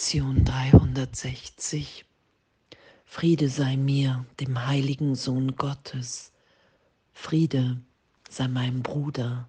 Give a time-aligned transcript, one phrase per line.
[0.00, 2.06] Lektion 360.
[3.04, 6.32] Friede sei mir, dem heiligen Sohn Gottes.
[7.12, 7.82] Friede
[8.30, 9.46] sei meinem Bruder,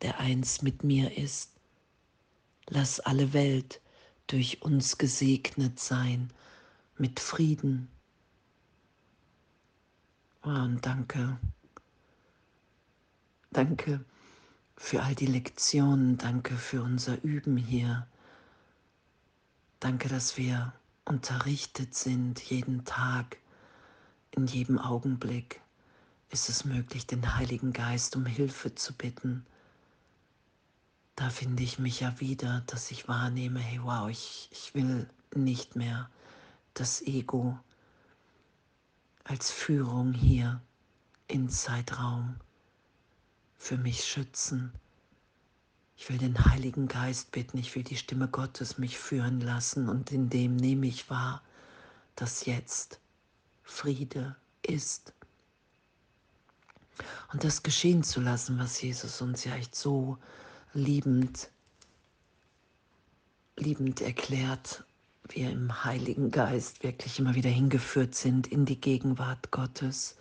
[0.00, 1.50] der eins mit mir ist.
[2.70, 3.82] Lass alle Welt
[4.26, 6.32] durch uns gesegnet sein
[6.96, 7.86] mit Frieden.
[10.42, 11.38] Oh, und danke.
[13.50, 14.02] Danke
[14.78, 18.06] für all die Lektionen, danke für unser Üben hier.
[19.80, 20.74] Danke, dass wir
[21.06, 23.38] unterrichtet sind jeden Tag,
[24.30, 25.62] in jedem Augenblick
[26.28, 29.46] ist es möglich, den Heiligen Geist um Hilfe zu bitten.
[31.16, 35.76] Da finde ich mich ja wieder, dass ich wahrnehme, hey wow, ich, ich will nicht
[35.76, 36.10] mehr
[36.74, 37.58] das Ego
[39.24, 40.60] als Führung hier
[41.26, 42.36] in Zeitraum
[43.56, 44.74] für mich schützen
[46.00, 50.10] ich will den Heiligen Geist bitten, ich will die Stimme Gottes mich führen lassen und
[50.10, 51.42] in dem nehme ich wahr,
[52.16, 53.00] dass jetzt
[53.62, 55.12] Friede ist.
[57.30, 60.16] Und das geschehen zu lassen, was Jesus uns ja echt so
[60.72, 61.50] liebend,
[63.56, 64.84] liebend erklärt,
[65.28, 70.16] wir im Heiligen Geist wirklich immer wieder hingeführt sind in die Gegenwart Gottes.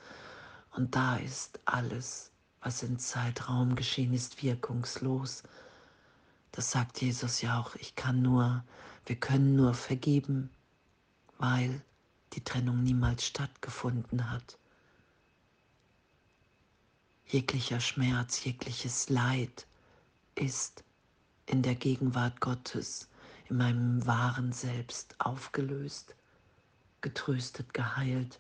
[0.76, 5.44] Und da ist alles, was in Zeitraum geschehen ist, wirkungslos.
[6.52, 8.64] Das sagt Jesus ja auch, ich kann nur,
[9.06, 10.50] wir können nur vergeben,
[11.38, 11.82] weil
[12.34, 14.58] die Trennung niemals stattgefunden hat.
[17.26, 19.68] Jeglicher Schmerz, jegliches Leid
[20.36, 20.84] ist
[21.46, 23.08] in der Gegenwart Gottes,
[23.50, 26.16] in meinem wahren Selbst aufgelöst,
[27.02, 28.40] getröstet, geheilt.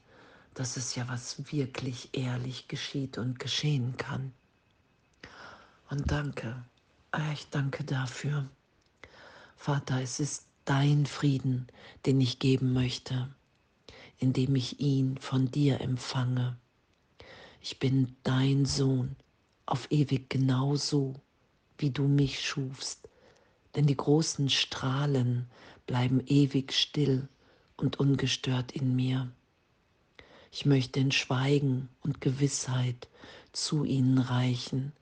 [0.54, 4.34] Das ist ja, was wirklich ehrlich geschieht und geschehen kann.
[5.90, 6.64] Und danke,
[7.34, 8.50] ich danke dafür.
[9.56, 11.68] Vater, es ist dein Frieden,
[12.06, 13.34] den ich geben möchte,
[14.18, 16.58] indem ich ihn von dir empfange.
[17.62, 19.16] Ich bin dein Sohn,
[19.66, 21.16] auf ewig genauso,
[21.78, 23.10] wie du mich schufst,
[23.76, 25.50] denn die großen Strahlen
[25.88, 27.28] bleiben ewig still
[27.78, 29.32] und ungestört in mir.
[30.52, 33.08] Ich möchte in Schweigen und Gewissheit
[33.52, 34.94] zu ihnen reichen,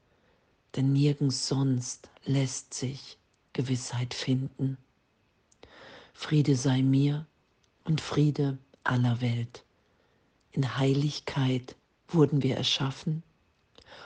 [0.75, 3.17] denn nirgends sonst lässt sich
[3.53, 4.77] Gewissheit finden.
[6.13, 7.25] Friede sei mir
[7.83, 9.63] und Friede aller Welt.
[10.51, 11.75] In Heiligkeit
[12.07, 13.23] wurden wir erschaffen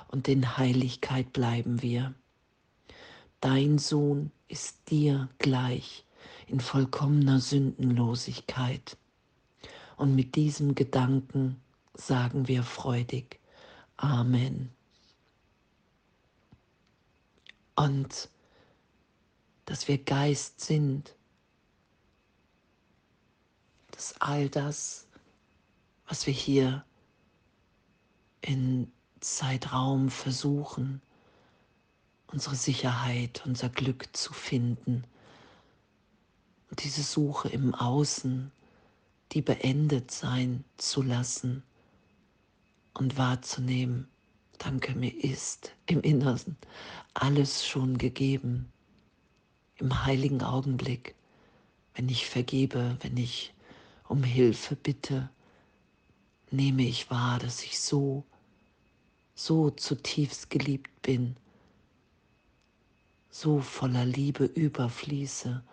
[0.09, 2.13] und in Heiligkeit bleiben wir.
[3.39, 6.05] Dein Sohn ist dir gleich
[6.47, 8.97] in vollkommener Sündenlosigkeit.
[9.97, 11.61] Und mit diesem Gedanken
[11.93, 13.39] sagen wir freudig
[13.97, 14.71] Amen.
[17.75, 18.29] Und
[19.65, 21.15] dass wir Geist sind,
[23.91, 25.07] dass all das,
[26.07, 26.83] was wir hier
[28.41, 31.01] in Zeitraum versuchen,
[32.27, 35.05] unsere Sicherheit, unser Glück zu finden,
[36.69, 38.51] und diese Suche im Außen,
[39.33, 41.63] die beendet sein zu lassen
[42.93, 44.10] und wahrzunehmen,
[44.61, 46.55] danke, mir ist im Innersten
[47.15, 48.71] alles schon gegeben.
[49.77, 51.15] Im heiligen Augenblick,
[51.95, 53.53] wenn ich vergebe, wenn ich
[54.07, 55.29] um Hilfe bitte,
[56.51, 58.23] nehme ich wahr, dass ich so,
[59.33, 61.35] so zutiefst geliebt bin,
[63.31, 65.63] so voller Liebe überfließe,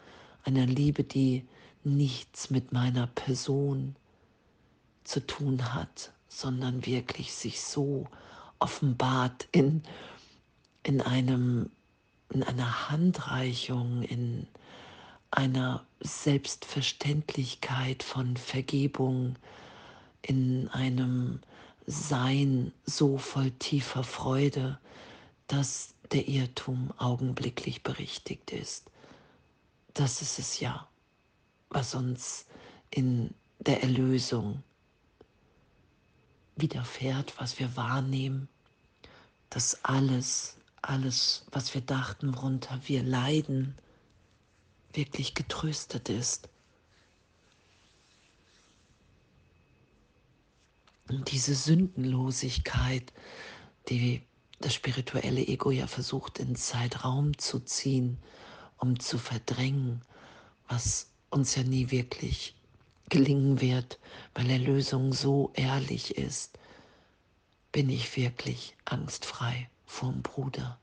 [0.44, 1.46] einer Liebe, die
[1.84, 3.96] nichts mit meiner Person
[5.04, 8.06] zu tun hat, sondern wirklich sich so
[8.58, 9.82] offenbart in,
[10.82, 11.70] in, einem,
[12.30, 14.46] in einer Handreichung, in
[15.30, 19.36] einer Selbstverständlichkeit von Vergebung,
[20.22, 21.40] in einem
[21.86, 24.78] Sein so voll tiefer Freude,
[25.46, 28.90] dass der Irrtum augenblicklich berichtigt ist.
[29.94, 30.86] Das ist es ja,
[31.70, 32.46] was uns
[32.90, 34.62] in der Erlösung
[36.60, 38.48] widerfährt, was wir wahrnehmen,
[39.50, 43.76] dass alles, alles, was wir dachten, worunter wir leiden,
[44.92, 46.48] wirklich getröstet ist.
[51.08, 53.12] Und diese Sündenlosigkeit,
[53.88, 54.22] die
[54.60, 58.18] das spirituelle Ego ja versucht, in Zeitraum zu ziehen,
[58.76, 60.02] um zu verdrängen,
[60.68, 62.57] was uns ja nie wirklich
[63.08, 63.98] gelingen wird,
[64.34, 66.58] weil Erlösung so ehrlich ist,
[67.72, 70.78] bin ich wirklich angstfrei vorm Bruder?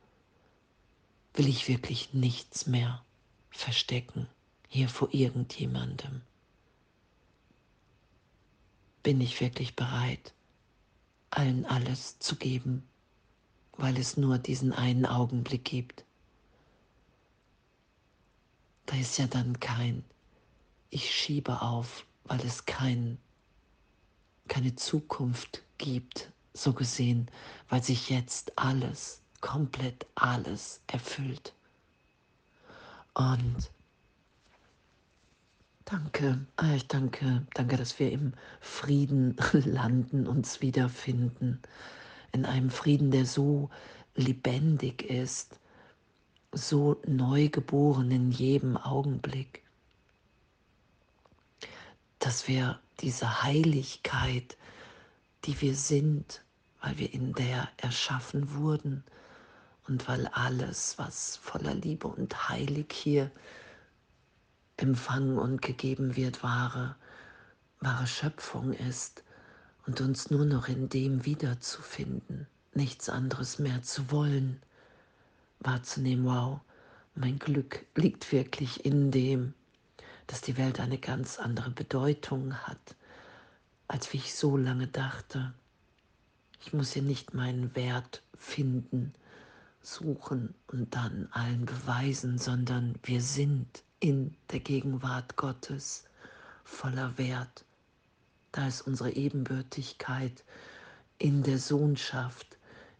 [1.33, 3.03] Will ich wirklich nichts mehr
[3.49, 4.27] verstecken
[4.69, 6.21] hier vor irgendjemandem?
[9.03, 10.33] Bin ich wirklich bereit,
[11.29, 12.83] allen alles zu geben,
[13.73, 16.05] weil es nur diesen einen Augenblick gibt?
[18.85, 20.03] Da ist ja dann kein
[20.89, 23.17] Ich schiebe auf, weil es kein,
[24.47, 27.29] keine Zukunft gibt, so gesehen,
[27.69, 31.53] weil sich jetzt alles, komplett alles erfüllt.
[33.13, 33.71] Und
[35.85, 41.61] danke, ah, ich danke, danke, dass wir im Frieden landen, uns wiederfinden,
[42.31, 43.69] in einem Frieden, der so
[44.15, 45.59] lebendig ist,
[46.51, 49.64] so neu geboren in jedem Augenblick,
[52.25, 54.57] dass wir diese Heiligkeit,
[55.43, 56.43] die wir sind,
[56.81, 59.03] weil wir in der erschaffen wurden
[59.87, 63.29] und weil alles, was voller Liebe und heilig hier
[64.77, 66.95] empfangen und gegeben wird, wahre,
[67.79, 69.23] wahre Schöpfung ist
[69.85, 74.63] und uns nur noch in dem wiederzufinden, nichts anderes mehr zu wollen,
[75.59, 76.59] wahrzunehmen, wow,
[77.13, 79.53] mein Glück liegt wirklich in dem,
[80.27, 82.95] dass die Welt eine ganz andere Bedeutung hat,
[83.87, 85.53] als wie ich so lange dachte.
[86.61, 89.13] Ich muss hier nicht meinen Wert finden,
[89.81, 96.05] suchen und dann allen beweisen, sondern wir sind in der Gegenwart Gottes
[96.63, 97.65] voller Wert.
[98.51, 100.43] Da ist unsere Ebenbürtigkeit
[101.17, 102.57] in der Sohnschaft,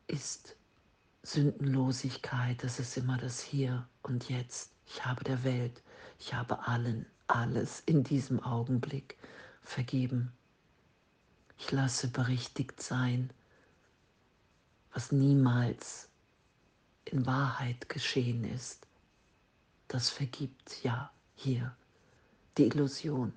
[0.08, 0.56] ist
[1.24, 4.72] Sündenlosigkeit, das ist immer das Hier und Jetzt.
[4.86, 5.82] Ich habe der Welt,
[6.20, 9.18] ich habe allen alles in diesem Augenblick
[9.62, 10.32] vergeben.
[11.58, 13.32] Ich lasse berichtigt sein
[14.96, 16.08] was niemals
[17.04, 18.88] in Wahrheit geschehen ist,
[19.90, 21.76] das vergibt ja hier
[22.58, 23.34] die Illusion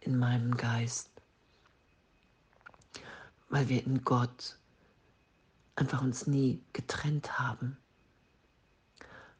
[0.00, 1.08] in meinem Geist,
[3.48, 4.58] weil wir in Gott
[5.76, 7.78] einfach uns nie getrennt haben.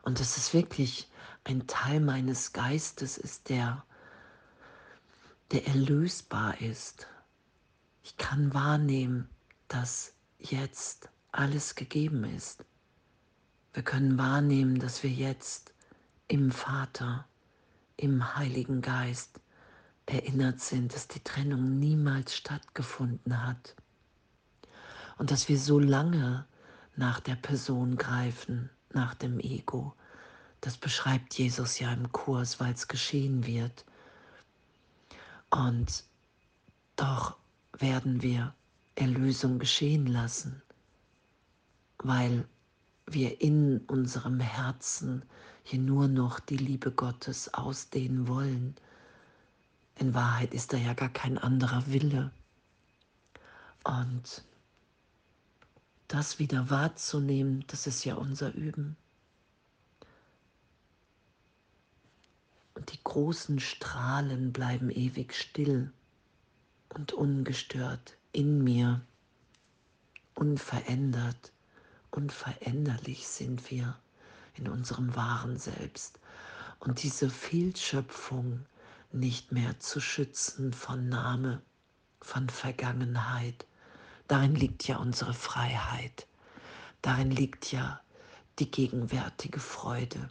[0.02, 1.08] Und dass es wirklich
[1.44, 3.84] ein Teil meines Geistes ist, der,
[5.52, 7.06] der erlösbar ist.
[8.02, 9.28] Ich kann wahrnehmen,
[9.68, 12.64] dass jetzt alles gegeben ist.
[13.72, 15.72] Wir können wahrnehmen, dass wir jetzt
[16.26, 17.26] im Vater,
[17.96, 19.40] im Heiligen Geist
[20.06, 23.76] erinnert sind, dass die Trennung niemals stattgefunden hat
[25.18, 26.46] und dass wir so lange
[26.96, 29.94] nach der Person greifen, nach dem Ego.
[30.60, 33.84] Das beschreibt Jesus ja im Kurs, weil es geschehen wird.
[35.50, 36.04] Und
[36.96, 37.36] doch
[37.78, 38.54] werden wir
[38.96, 40.62] Erlösung geschehen lassen
[41.98, 42.46] weil
[43.06, 45.22] wir in unserem Herzen
[45.64, 48.74] hier nur noch die Liebe Gottes ausdehnen wollen.
[49.96, 52.30] In Wahrheit ist da ja gar kein anderer Wille.
[53.84, 54.44] Und
[56.06, 58.96] das wieder wahrzunehmen, das ist ja unser Üben.
[62.88, 65.92] Die großen Strahlen bleiben ewig still
[66.90, 69.00] und ungestört in mir,
[70.34, 71.52] unverändert
[72.10, 73.96] unveränderlich sind wir
[74.54, 76.18] in unserem wahren Selbst.
[76.80, 78.66] Und diese Fehlschöpfung
[79.12, 81.62] nicht mehr zu schützen von Name,
[82.20, 83.66] von Vergangenheit,
[84.26, 86.26] darin liegt ja unsere Freiheit,
[87.02, 88.00] darin liegt ja
[88.58, 90.28] die gegenwärtige Freude.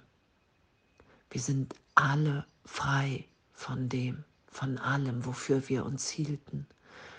[1.30, 6.68] Wir sind alle frei von dem, von allem, wofür wir uns hielten.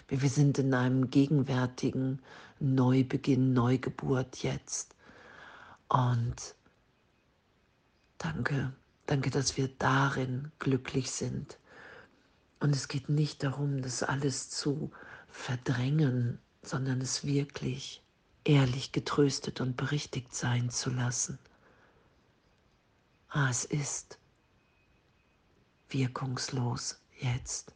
[0.06, 2.22] Wir sind in einem gegenwärtigen
[2.60, 4.94] Neubeginn, Neugeburt jetzt.
[5.88, 6.54] Und
[8.18, 8.72] danke,
[9.06, 11.58] danke, dass wir darin glücklich sind.
[12.60, 14.92] Und es geht nicht darum, das alles zu
[15.28, 18.02] verdrängen, sondern es wirklich
[18.44, 21.38] ehrlich getröstet und berichtigt sein zu lassen.
[23.28, 24.18] Ah, es ist
[25.90, 27.74] wirkungslos jetzt.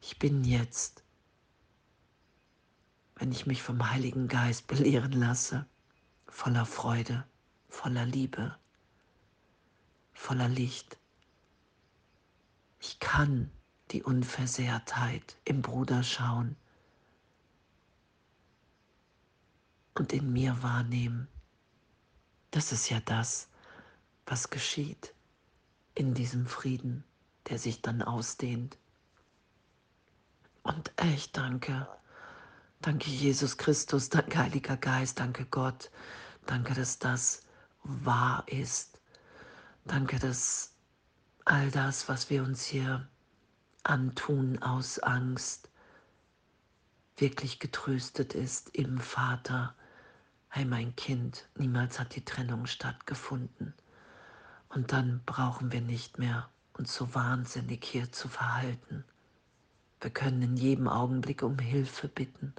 [0.00, 1.02] Ich bin jetzt
[3.16, 5.66] wenn ich mich vom Heiligen Geist belehren lasse,
[6.28, 7.26] voller Freude,
[7.68, 8.56] voller Liebe,
[10.12, 10.98] voller Licht.
[12.78, 13.50] Ich kann
[13.90, 16.56] die Unversehrtheit im Bruder schauen
[19.94, 21.26] und in mir wahrnehmen.
[22.50, 23.48] Das ist ja das,
[24.26, 25.14] was geschieht
[25.96, 27.02] in diesem Frieden,
[27.48, 28.78] der sich dann ausdehnt.
[30.62, 31.88] Und echt danke
[32.82, 35.90] Danke, Jesus Christus, danke, Heiliger Geist, danke, Gott.
[36.46, 37.42] Danke, dass das
[37.82, 39.00] wahr ist.
[39.86, 40.72] Danke, dass
[41.44, 43.08] all das, was wir uns hier
[43.82, 45.68] antun aus Angst,
[47.16, 49.74] wirklich getröstet ist im Vater.
[50.48, 53.74] Hey mein Kind, niemals hat die Trennung stattgefunden.
[54.76, 59.04] Und dann brauchen wir nicht mehr uns so wahnsinnig hier zu verhalten.
[60.02, 62.52] Wir können in jedem Augenblick um Hilfe bitten.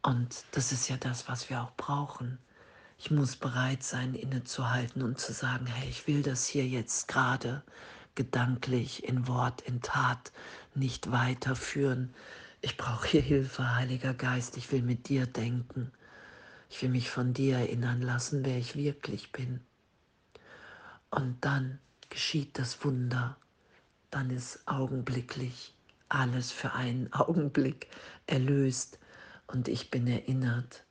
[0.00, 2.38] Und das ist ja das, was wir auch brauchen.
[2.98, 7.64] Ich muss bereit sein, innezuhalten und zu sagen, hey, ich will das hier jetzt gerade
[8.14, 10.30] gedanklich, in Wort, in Tat
[10.76, 12.14] nicht weiterführen.
[12.60, 14.56] Ich brauche hier Hilfe, Heiliger Geist.
[14.56, 15.90] Ich will mit dir denken.
[16.68, 19.60] Ich will mich von dir erinnern lassen, wer ich wirklich bin.
[21.10, 23.36] Und dann geschieht das Wunder.
[24.10, 25.74] Dann ist augenblicklich
[26.08, 27.88] alles für einen Augenblick
[28.26, 28.98] erlöst
[29.46, 30.84] und ich bin erinnert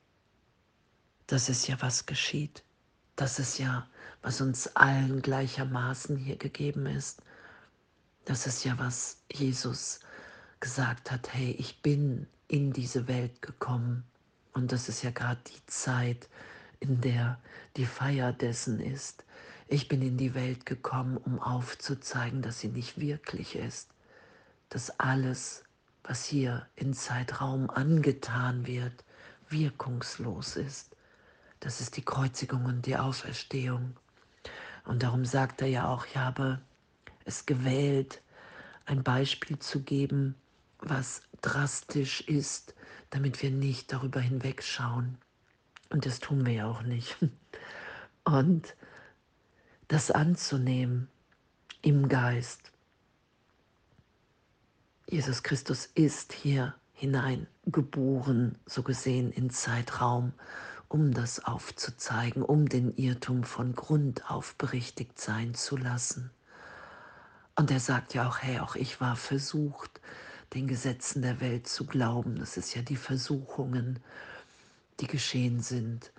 [1.30, 2.64] das ist ja, was geschieht.
[3.14, 3.86] Das ist ja,
[4.20, 7.22] was uns allen gleichermaßen hier gegeben ist.
[8.24, 10.00] Das ist ja, was Jesus
[10.58, 14.02] gesagt hat, hey, ich bin in diese Welt gekommen.
[14.54, 16.28] Und das ist ja gerade die Zeit,
[16.80, 17.38] in der
[17.76, 19.22] die Feier dessen ist.
[19.72, 23.88] Ich bin in die Welt gekommen, um aufzuzeigen, dass sie nicht wirklich ist.
[24.68, 25.62] Dass alles,
[26.02, 29.04] was hier in Zeitraum angetan wird,
[29.48, 30.96] wirkungslos ist.
[31.60, 33.96] Das ist die Kreuzigung und die Auferstehung.
[34.86, 36.60] Und darum sagt er ja auch, ich habe
[37.24, 38.22] es gewählt,
[38.86, 40.34] ein Beispiel zu geben,
[40.80, 42.74] was drastisch ist,
[43.10, 45.16] damit wir nicht darüber hinwegschauen.
[45.90, 47.16] Und das tun wir ja auch nicht.
[48.24, 48.74] Und
[49.90, 51.08] das anzunehmen
[51.82, 52.70] im Geist.
[55.08, 60.32] Jesus Christus ist hier hineingeboren, so gesehen in Zeitraum
[60.86, 66.30] um das aufzuzeigen, um den Irrtum von Grund auf berichtigt sein zu lassen.
[67.56, 70.00] Und er sagt ja auch, hey, auch ich war versucht,
[70.54, 72.36] den Gesetzen der Welt zu glauben.
[72.38, 73.98] Das ist ja die Versuchungen,
[75.00, 76.12] die geschehen sind.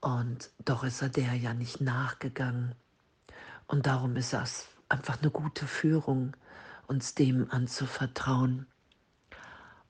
[0.00, 2.76] Und doch ist er der ja nicht nachgegangen.
[3.68, 6.36] Und darum ist das einfach eine gute Führung,
[6.88, 8.66] uns dem anzuvertrauen.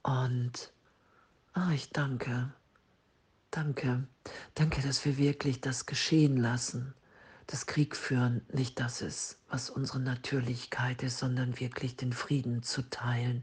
[0.03, 0.73] Und
[1.57, 2.53] oh, ich danke,
[3.51, 4.07] Danke,
[4.55, 6.95] danke, dass wir wirklich das geschehen lassen.
[7.47, 12.83] Das Krieg führen nicht das ist, was unsere Natürlichkeit ist, sondern wirklich den Frieden zu
[12.91, 13.43] teilen,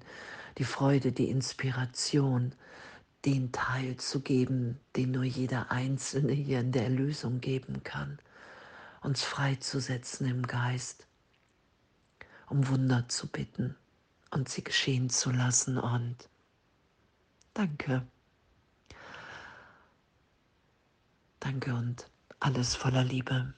[0.60, 2.54] die Freude, die Inspiration,
[3.26, 8.20] den Teil zu geben, den nur jeder Einzelne hier in der Erlösung geben kann,
[9.06, 11.08] uns freizusetzen im Geist,
[12.48, 13.78] um Wunder zu bitten
[14.32, 16.28] und sie geschehen zu lassen und
[17.54, 18.06] danke.
[21.40, 22.10] Danke und
[22.40, 23.54] alles voller Liebe.